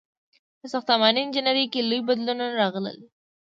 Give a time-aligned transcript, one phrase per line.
[0.59, 2.97] •په ساختماني انجینرۍ کې لوی بدلونونه راغلل.